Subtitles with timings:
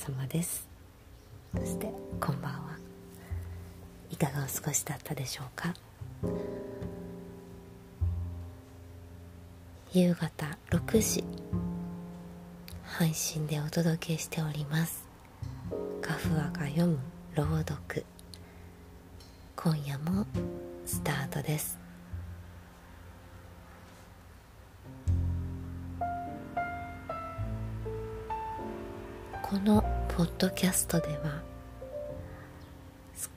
[0.00, 0.66] 様です。
[1.54, 2.78] そしてこんばんは。
[4.08, 5.74] いかがお過ごしだったでしょうか？
[9.92, 11.22] 夕方6時。
[12.82, 15.06] 配信でお届けしております。
[16.00, 16.98] カフアが読む
[17.34, 18.06] 朗読。
[19.54, 20.24] 今夜も
[20.86, 21.79] スタートです。
[29.50, 29.82] この
[30.16, 31.42] ポッドキャストでは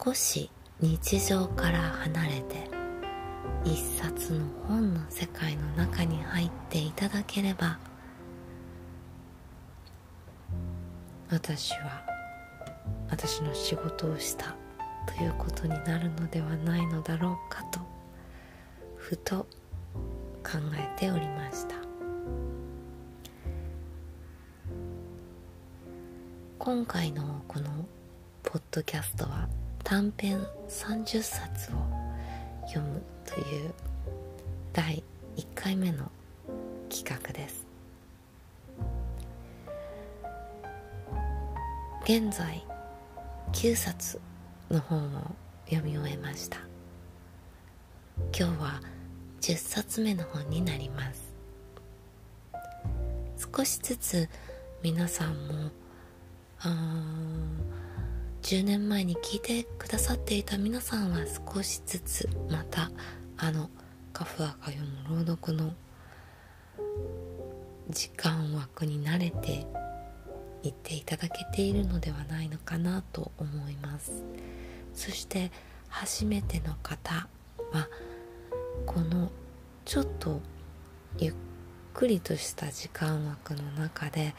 [0.05, 2.70] 少し日常から離れて
[3.66, 7.80] 一冊の本の世界の中に入っていただければ
[11.31, 12.05] 私は
[13.09, 14.55] 私の仕事をした
[15.08, 17.80] ということになるのではないのだろうかと
[18.98, 19.48] ふと
[20.44, 21.83] 考えておりました。
[26.66, 27.69] 今回のこの
[28.42, 29.50] ポッドキャストは
[29.83, 31.75] 短編30冊を
[32.67, 33.73] 読むという
[34.72, 35.03] 第
[35.36, 36.09] 1回目の
[36.89, 37.66] 企画です。
[42.05, 42.66] 現在
[43.52, 44.22] 9冊
[44.72, 46.59] の本を読み終えました。
[48.33, 48.81] 今日は
[49.42, 51.33] 10冊目の本になります。
[53.53, 54.30] 少しずつ
[54.81, 55.83] 皆さんも
[56.69, 61.20] 10年前に聞いてくださっていた皆さんは
[61.53, 62.89] 少しずつまた
[63.36, 63.70] あの
[64.14, 64.78] カフアが読
[65.09, 65.73] む朗読の
[67.89, 69.67] 時間枠に慣れて
[70.64, 74.23] いっていただけているのではないのかなと思います。
[74.94, 75.52] そして
[75.89, 77.27] 初めての方
[77.73, 77.89] は
[78.86, 79.32] この
[79.83, 80.39] ちょっと
[81.17, 81.33] ゆっ
[81.93, 84.33] くりとした時間枠の中で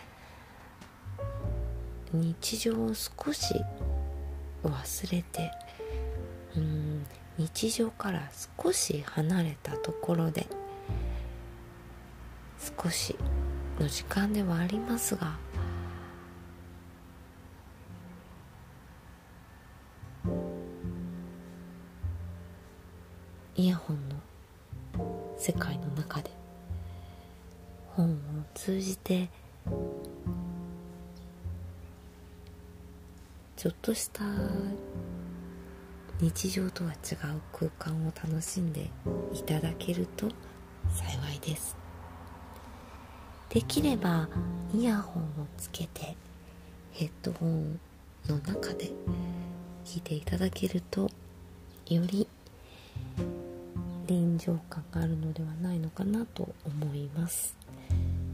[2.15, 3.55] 日常を少し
[4.63, 5.51] 忘れて
[6.57, 7.05] うん
[7.37, 8.31] 日常から
[8.63, 10.47] 少し離れたところで
[12.83, 13.17] 少し
[13.81, 15.37] の時間ではありますが
[33.85, 34.25] とした
[36.19, 38.89] 日常とは違う空間を楽しんで
[39.35, 40.27] いただけると
[40.89, 41.77] 幸いです。
[43.51, 44.27] できれば
[44.73, 45.27] イヤホンを
[45.59, 46.17] つけて
[46.93, 47.79] ヘッドホン
[48.27, 48.91] の中で
[49.85, 51.03] 聞いていただけると
[51.87, 52.27] より
[54.07, 57.55] 臨場感があるのではないのかなと思います。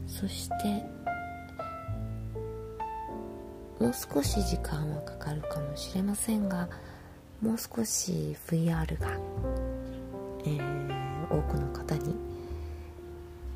[0.07, 1.10] そして
[3.81, 6.69] もう少し時間はかかるかもしれませんが
[7.41, 9.07] もう少し VR が、
[10.45, 12.15] えー、多くの方に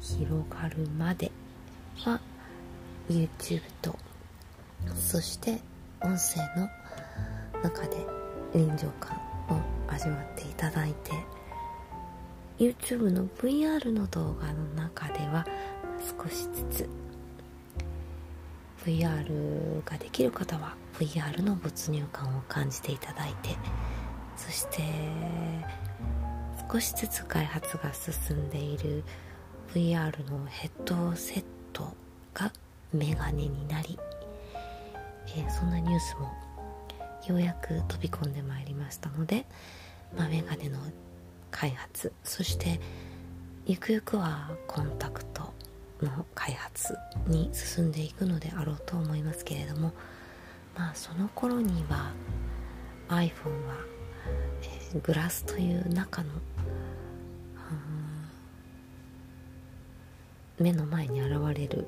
[0.01, 1.31] 広がるまで
[1.97, 2.19] は
[3.07, 3.95] YouTube と
[4.95, 5.61] そして
[6.01, 6.67] 音声の
[7.61, 7.97] 中で
[8.55, 9.15] 臨場感
[9.47, 11.11] を味わっていただいて
[12.57, 15.45] YouTube の VR の動画の中では
[16.19, 17.04] 少しずつ
[18.83, 23.49] VR ができる方は VR の没入感を感じていただいて
[24.35, 24.83] そして
[26.71, 29.03] 少しずつ開発が進んでいる
[29.73, 31.43] VR のヘッドセッ
[31.73, 31.93] ト
[32.33, 32.51] が
[32.93, 33.99] メガネになり、
[35.27, 36.31] えー、そんなニュースも
[37.27, 39.45] ようやく飛び込んでまいりましたので、
[40.17, 40.79] まあ、メガネの
[41.51, 42.79] 開発そして
[43.65, 45.53] ゆくゆくはコンタクト
[46.01, 46.97] の開発
[47.27, 49.93] に進んでいくのであろうと思いますけれども
[50.77, 52.11] まあその頃には
[53.07, 53.75] iPhone は、
[54.61, 56.29] えー、グラスという中の
[60.59, 61.87] 目の前に現れる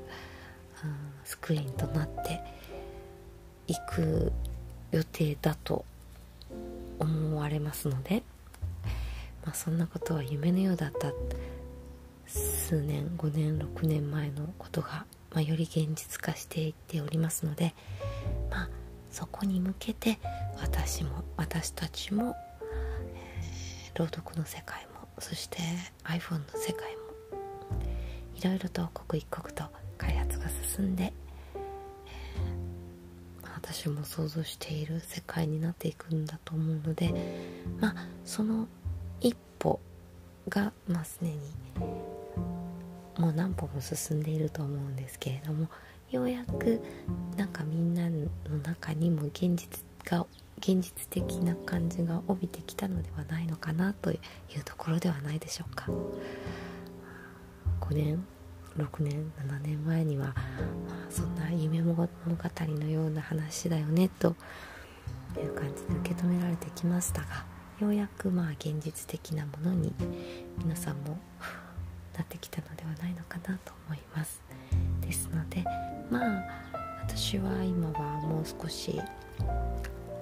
[1.24, 2.42] スクリーンとなって
[3.68, 4.32] いく
[4.92, 5.86] 予定だと
[7.00, 8.24] 思われますので、
[9.46, 11.12] まあ、そんなことは夢のようだった
[12.28, 17.74] 数年5年6年前のことが、まあ、より現実化していっておりますので、
[18.50, 18.70] まあ、
[19.10, 20.20] そこに向けて
[20.60, 22.36] 私も私たちも、
[23.16, 25.60] えー、朗読の世界もそして
[26.04, 27.08] iPhone の世界も
[28.36, 29.64] いろいろと刻一刻と
[29.98, 30.46] 開発が
[30.76, 31.14] 進んで、
[31.56, 37.14] えー、私も想像している世界になっていくんだと思うので
[37.80, 37.96] まあ
[38.26, 38.68] その
[39.22, 39.80] 一歩
[40.50, 41.40] が、まあ、に
[43.18, 45.68] もう何歩も進んでいると思うんですけれども
[46.12, 46.82] ようやく
[47.36, 48.28] なんかみんなの
[48.64, 50.26] 中にも現実が
[50.60, 55.88] 現実的な感じが帯びてきたのではないのかなというところではないでしょうか。
[57.82, 58.26] 5年
[58.78, 60.36] ？6年？7年前には、まあ、
[61.10, 64.36] そんな夢物語のような話だよねと
[65.38, 67.46] いう感じで受け止められてきましたが
[67.80, 69.94] ようやくまあ現実的なものに
[70.60, 71.18] 皆さんも
[72.18, 74.42] なってきたのではないのかなと思います。
[75.02, 75.64] ですので
[76.10, 76.44] まあ
[77.04, 79.00] 私は今はもう少し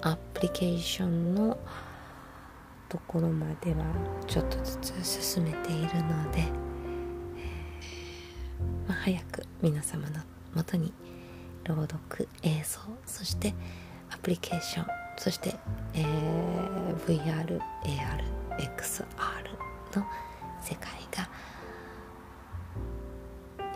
[0.02, 1.58] アプリケーションの
[2.88, 3.84] ところまでは
[4.26, 6.44] ちょっとずつ進めているので、
[8.86, 10.20] まあ、早く皆様の
[10.54, 10.92] もとに
[11.64, 13.54] 朗読映像そして
[14.10, 14.86] アプリケーション
[15.18, 15.56] そして、
[15.94, 17.60] えー、VR、AR、
[18.58, 20.06] XR の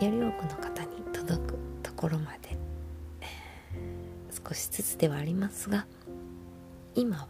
[0.05, 2.57] より多くの方に届くところまで、
[4.47, 5.85] 少しずつではありますが
[6.95, 7.27] 今は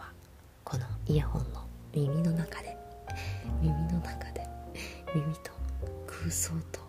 [0.63, 1.61] このイヤホンの
[1.93, 2.77] 耳の中で
[3.61, 4.47] 耳の中で
[5.13, 5.51] 耳と
[6.07, 6.79] 空想と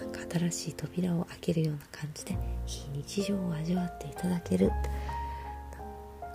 [0.00, 0.06] な。
[0.06, 1.88] んか新しい扉を開けるような。
[2.00, 4.70] 感じで非日常を味わっていただける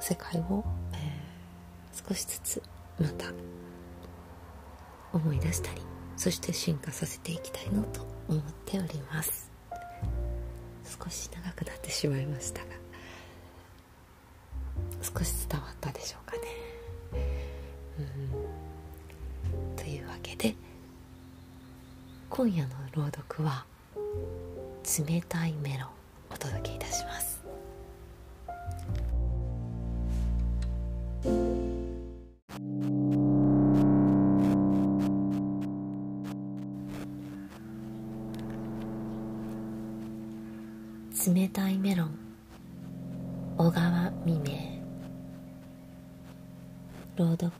[0.01, 0.63] 世界を、
[0.93, 2.61] えー、少しずつ
[2.99, 3.27] また
[5.13, 5.81] 思い出したり
[6.17, 9.51] そして進化させていきたいなと思っております
[10.85, 12.83] 少し長くなってしまいましたが
[15.01, 16.41] 少し伝わったでしょうかね。
[17.99, 18.01] う
[19.73, 20.55] ん、というわけで
[22.29, 23.65] 今夜の朗読は
[25.07, 25.89] 「冷たいメロン」
[26.33, 27.32] お届けいたします。
[41.25, 42.17] 冷たいメロン。
[43.57, 44.83] 小川未明。
[47.15, 47.51] 朗読。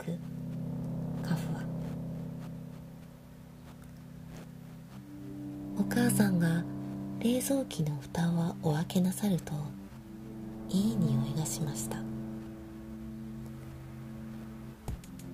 [1.24, 1.64] カフは
[5.80, 6.62] お母さんが
[7.22, 9.54] 冷蔵機の蓋をお開けなさると
[10.68, 11.96] いい匂いがしました。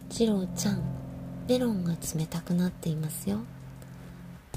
[0.07, 0.83] 次郎ちゃん
[1.47, 3.39] メロンが冷たくなっていますよ。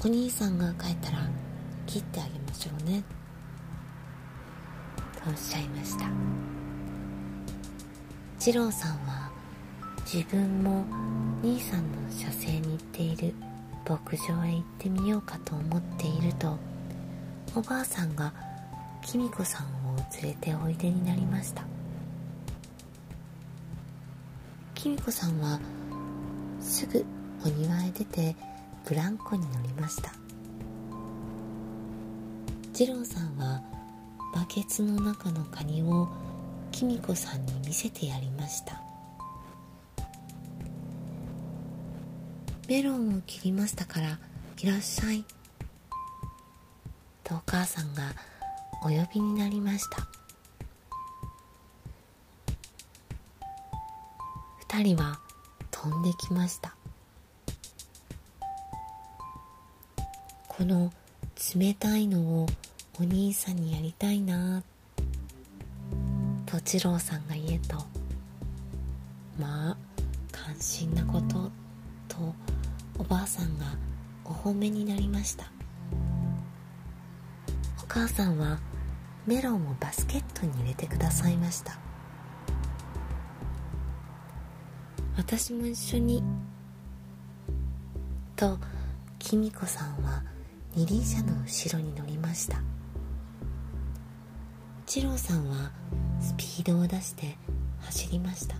[0.05, 1.27] お兄さんが帰ったら
[1.87, 3.03] 切ってあげましょうね。
[5.23, 6.05] とおっしゃいました。
[8.39, 9.31] 次郎さんは
[10.05, 10.85] 自分も
[11.41, 13.33] 兄さんの写生に行っている
[13.87, 16.57] 牧場へ行ってみようかと思っていると
[17.55, 18.33] おばあさんが
[19.01, 21.63] きみこさんを連れておいでになりました。
[24.75, 25.59] きみこさんは
[26.59, 27.05] すぐ
[27.45, 28.35] お庭へ出て
[28.85, 30.11] ブランコに乗りました。
[32.73, 33.61] 次郎さんは
[34.33, 36.09] バケツの中のカニを
[36.71, 38.81] きみこさんに見せてやりました。
[42.67, 44.17] メロンを切りましたから
[44.57, 45.25] いらっしゃい」
[47.23, 48.13] とお母さんが
[48.81, 50.07] お呼びになりました。
[54.69, 55.19] 2人は
[55.69, 56.75] 飛んできました。
[60.47, 60.91] この
[61.55, 62.47] 冷たいのを
[62.99, 64.61] お兄さんにやりたいな。
[66.45, 67.77] と次郎さんが言えと。
[69.39, 69.77] まあ
[70.31, 71.51] 関心なこと。
[72.07, 72.35] と
[72.99, 73.65] おばあさんが
[74.23, 75.51] お褒めになりました。
[77.81, 78.59] お母さんは
[79.25, 81.79] メロンをバスケットに入れてくださいました。
[85.17, 86.23] 私も一緒に。
[88.35, 88.59] と
[89.17, 90.21] きみこさんは
[90.75, 92.61] 二輪車の後ろに乗りました。
[94.95, 95.71] 一郎さんは
[96.21, 97.35] スピードを出して
[97.79, 98.55] 走りました。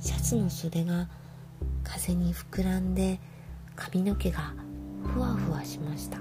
[0.00, 1.08] シャツの袖が
[1.82, 3.18] 風に膨らんで
[3.74, 4.54] 髪の毛が
[5.12, 6.20] ふわふわしました。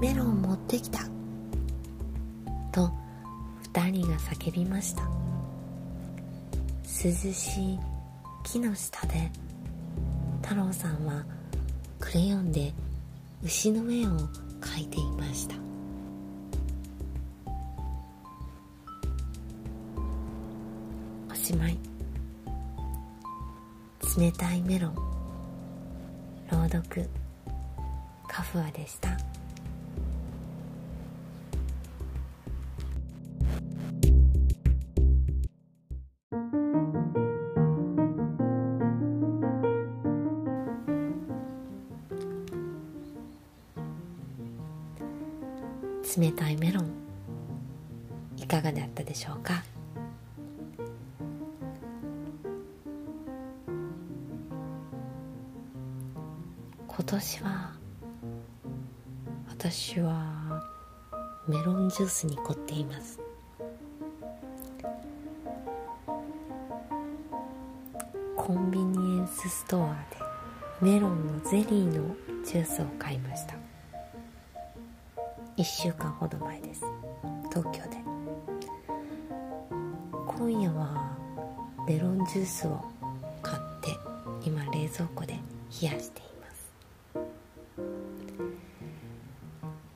[0.00, 1.00] メロン持ってきた。
[2.70, 2.92] と
[3.72, 5.02] 2人が叫びました。
[6.84, 7.80] 涼しい
[8.44, 9.28] 木の下で
[10.40, 11.24] 太郎さんは
[11.98, 12.72] クレヨンで
[13.42, 14.10] 牛の絵を
[14.60, 15.54] 描いていました。
[21.30, 21.78] おしまい。
[24.18, 24.94] 冷たいメロン。
[26.50, 27.08] 朗読。
[28.26, 29.16] カフアでした。
[46.18, 46.90] 冷たいメロン。
[48.36, 49.62] いかがだったでしょうか？
[56.88, 57.72] 今年は
[59.48, 60.60] 私は
[61.46, 63.20] メロンジュースに凝っています。
[68.36, 70.16] コンビニエンスストアで
[70.80, 73.57] メロンのゼリーのジュースを買いました。
[75.58, 76.84] 1週間ほど前です。
[77.50, 77.98] 東京で。
[80.38, 81.18] 今夜は
[81.84, 82.80] メロンジュースを
[83.42, 83.98] 買って
[84.48, 85.32] 今冷蔵庫で
[85.82, 86.70] 冷やしています。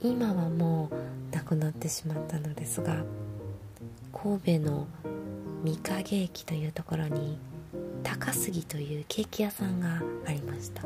[0.00, 3.04] 今はもうなくなってしまったのですが
[4.12, 4.88] 神戸の
[5.64, 7.38] 御影駅というところに
[8.02, 10.82] 高杉というケーキ屋さんがありました。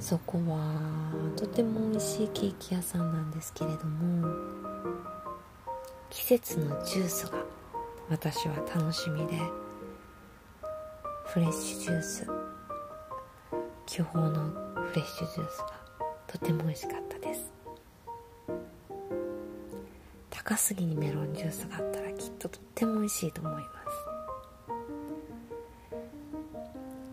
[0.00, 4.34] そこはとても美味しいケーキ屋さんなんですけれども
[6.08, 7.38] 季節のジュースが
[8.08, 9.38] 私は楽しみで
[11.26, 12.26] フレッシュジュース
[13.86, 15.72] 巨峰のフレッシュジュースが
[16.26, 17.52] とても美味しかったです。
[20.30, 23.68] 高杉にメロンジュースがあったらきっととっても美味しいと思います。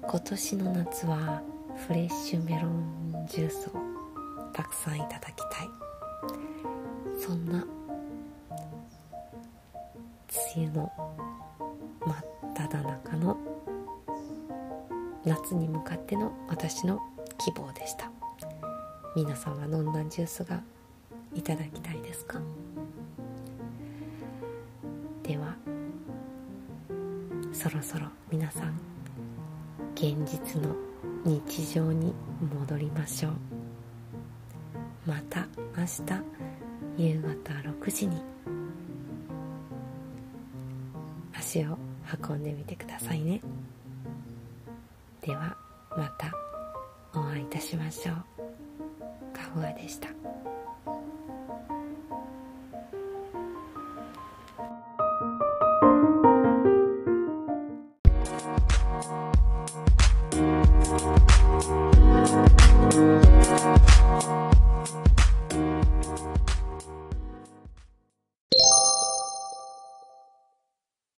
[0.03, 1.41] 今年の夏は
[1.85, 3.71] フレッシュメロンジュースを
[4.51, 5.69] たくさんいただきたい。
[7.19, 7.63] そんな
[10.55, 10.91] 梅雨の
[12.05, 12.15] 真っ
[12.55, 13.37] 只中の
[15.25, 16.99] 夏に向かっての私の
[17.37, 18.11] 希望でした。
[19.15, 20.61] 皆さんはどんなジュースが
[21.33, 22.39] いただきたいですか？
[25.23, 25.55] では
[27.53, 28.79] そろそろ皆さん
[29.95, 30.75] 現実の
[31.25, 32.13] 日常に
[32.59, 33.31] 戻りましょう。
[35.05, 35.47] また
[35.77, 38.21] 明日夕方6時に。
[41.33, 41.77] 足を
[42.29, 43.41] 運んでみてくださいね。
[45.21, 45.55] では
[45.91, 46.31] また
[47.13, 48.15] お会いいたしましょう。
[49.35, 50.09] かふわでした。